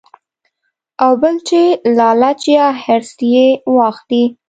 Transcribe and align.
او 1.03 1.11
بل 1.21 1.35
چې 1.47 1.59
لالچ 1.97 2.41
يا 2.57 2.65
حرص 2.83 3.11
ئې 3.31 3.45
واخلي- 3.75 4.23